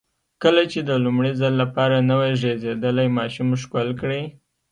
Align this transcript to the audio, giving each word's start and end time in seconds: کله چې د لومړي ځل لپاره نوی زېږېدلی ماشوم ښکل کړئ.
کله 0.43 0.61
چې 0.71 0.79
د 0.89 0.91
لومړي 1.03 1.31
ځل 1.41 1.53
لپاره 1.63 2.05
نوی 2.09 2.31
زېږېدلی 2.41 3.07
ماشوم 3.17 3.49
ښکل 3.61 3.87
کړئ. 3.99 4.23